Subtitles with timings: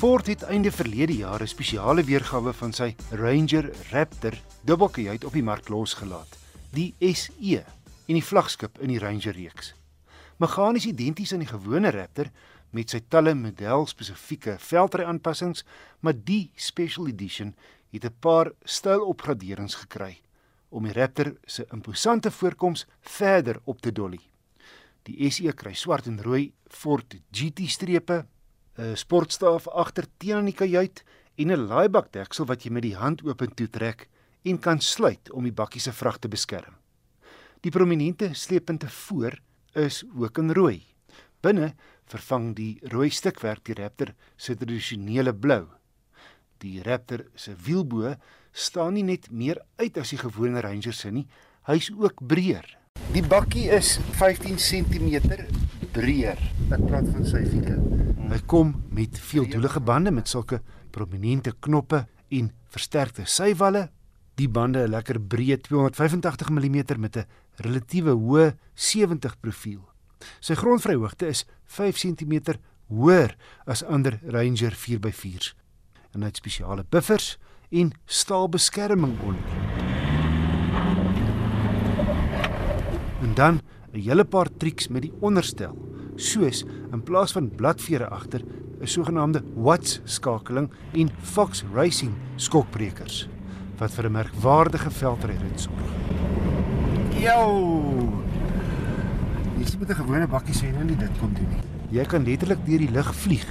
[0.00, 4.32] Ford het einde verlede jaar 'n spesiale weergawe van sy Ranger Raptor
[4.64, 6.38] dubbelkajuit op die mark losgelaat,
[6.72, 7.64] die SE,
[8.06, 9.74] en die vlaggenskap in die Ranger reeks.
[10.36, 12.30] Meganies identies aan die gewone Raptor
[12.70, 15.64] met sy talle modelspesifieke veldry aanpassings,
[16.00, 17.54] maar die Special Edition
[17.92, 20.20] het 'n paar stylopgraderings gekry
[20.68, 24.20] om die Raptor se imposante voorkoms verder op te dolly.
[25.02, 28.26] Die SE kry swart en rooi Ford GT strepe,
[28.78, 31.04] 'n sportstaaf agter teen aan die kajuit
[31.36, 34.08] en 'n laaibakdeksel wat jy met die hand oop en toetrek
[34.44, 36.74] en kan sluit om die bakkie se vrag te beskerm.
[37.60, 39.38] Die prominente sleeppunte voor
[39.72, 40.82] is ook in rooi.
[41.40, 41.74] Binne
[42.04, 45.66] vervang die rooi stukwerk die Raptor se tradisionele blou.
[46.58, 48.14] Die Raptor se wielbo
[48.52, 51.26] staan nie net meer uit as die gewone Ranger se nie,
[51.68, 52.76] hy's ook breër.
[53.14, 55.46] Die bakkie is 15 cm
[55.94, 56.40] breër.
[56.70, 57.99] Ek praat van sy wiele.
[58.30, 60.60] Hy kom met veeldoelige bande met sulke
[60.94, 63.88] prominente knoppe en versterkte sywalle.
[64.38, 69.82] Die bande 'n lekker breë 285 mm met 'n relatiewe hoë 70 profiel.
[70.40, 72.54] Sy grondvryhoogte is 5 cm
[72.86, 75.54] hoër as ander Ranger 4x4s.
[76.14, 77.36] En hy het spesiale buffers
[77.70, 79.42] en staalbeskerming onder.
[83.22, 83.60] En dan
[83.92, 85.89] 'n hele paar triks met die onderstel,
[86.20, 88.42] soos in plaas van bladvere agter
[88.80, 93.28] 'n sogenaamde Watts skakeling en Fox Racing skokbrekers
[93.78, 95.88] wat vir 'n merkwaardige veldryrit sorg.
[97.20, 98.08] Jou.
[99.58, 101.62] Jy sien met 'n gewone bakkie sê nou nie dit kom doen nie.
[101.90, 103.46] Jy kan letterlik deur die lug vlieg.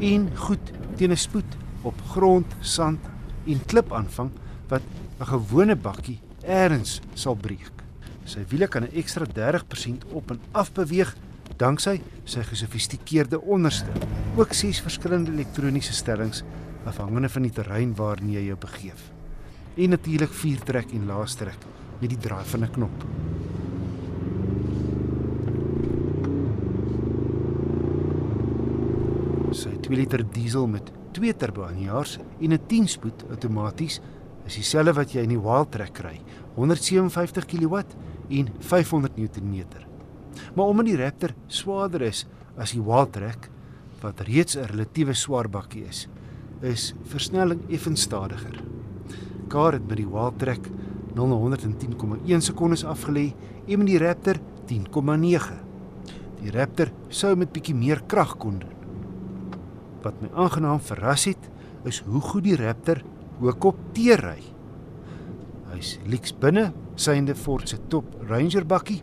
[0.00, 3.00] En goed teen 'n spoed op grond, sand
[3.46, 4.30] en klip aanvang
[4.68, 4.82] wat
[5.20, 7.72] 'n gewone bakkie eers sal breek.
[8.24, 11.16] Sy wiele kan 'n ekstra 30% op en af beweeg
[11.60, 13.92] danksy sy gesofistikeerde onderste.
[14.38, 16.42] Ook ses verskillende elektroniese stellings
[16.88, 19.10] afhangende van die terrein waarin jy jou begeef.
[19.76, 21.66] En natuurlik vier trek en laastrek
[22.00, 23.04] met die draai van 'n knop.
[29.52, 34.00] Sy 2 liter diesel met 2 turbo aanjaars en 'n 10-spoed outomaties
[34.46, 36.20] is dieselfde wat jy in die Wildtrak kry,
[36.54, 37.82] 157 kW
[38.28, 39.89] en 500 Nm.
[40.54, 42.26] Maar omdat die Raptor swaarder is
[42.60, 43.48] as die Wildtrak
[44.00, 46.08] wat reeds 'n relatiewe swaar bakkie is,
[46.62, 48.62] is versnelling effens stadiger.
[49.48, 50.68] Car het met die Wildtrak
[51.14, 53.34] 0 na 110,1 sekondes afgelê
[53.66, 54.36] en met die Raptor
[54.66, 55.58] 10,9.
[56.40, 58.76] Die Raptor sou met bietjie meer krag kon doen.
[60.02, 61.50] Wat my aangenaam verras het,
[61.84, 63.02] is hoe goed die Raptor
[63.40, 64.40] ook op teer ry.
[65.72, 69.02] Hy's lyks binne, synde Ford se top Ranger bakkie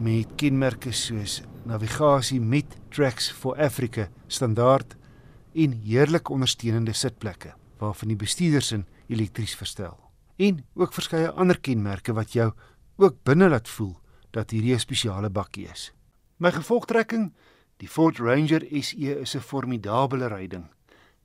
[0.00, 4.94] met kenmerke soos navigasie met Tracks for Africa standaard
[5.52, 9.98] en heerlike ondersteunende sitplekke waarvan die bestuurdersin elektries verstel.
[10.36, 12.50] En ook verskeie ander kenmerke wat jou
[12.96, 13.96] ook binne laat voel
[14.30, 15.92] dat hierdie 'n spesiale bakkie is.
[16.36, 17.32] My gevolgtrekking,
[17.76, 20.66] die Ford Ranger SE is 'n formidabele ryding.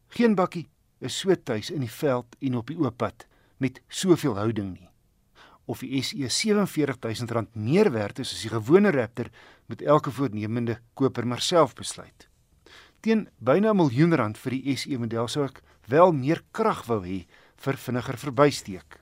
[0.08, 0.70] Geen bakkie
[1.00, 4.90] is so tuis in die veld en op die oop pad met soveel houding nie.
[5.66, 9.32] Of die SE R47000 meer werd is as die gewone Raptor,
[9.66, 12.28] moet elke voornemende koper maar self besluit.
[13.02, 17.02] Teen byna 'n miljoen rand vir die SE model sou ek wel meer krag wou
[17.06, 17.26] hê
[17.58, 19.00] vir vinniger verbysteek.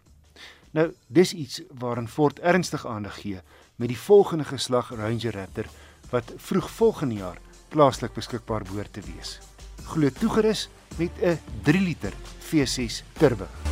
[0.74, 3.42] Nou, dis iets waaraan Ford ernstig aandag gee
[3.76, 5.68] met die volgende geslag Ranger Raptor
[6.12, 9.40] wat vroeg volgende jaar plaaslik beskikbaar behoort te wees.
[9.86, 13.63] Glo toegerus met 'n 3 liter V6 turbo.